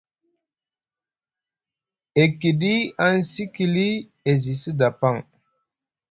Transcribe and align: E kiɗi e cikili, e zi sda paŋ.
E 2.21 2.23
kiɗi 2.39 2.73
e 3.05 3.07
cikili, 3.31 3.87
e 4.29 4.31
zi 4.41 4.53
sda 4.63 4.87
paŋ. 4.99 5.15